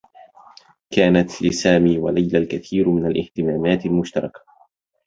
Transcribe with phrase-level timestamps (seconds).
[0.91, 4.39] كانت لسامي و ليلى الكثير من الاهتمامات المشتركة.